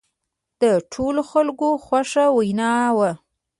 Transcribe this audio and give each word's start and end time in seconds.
د 0.61 0.63
ټولو 0.93 1.21
خلکو 1.31 1.67
خوښه 1.85 2.25
وینا 2.37 2.73
وه. 2.97 3.11